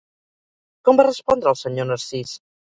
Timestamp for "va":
1.01-1.05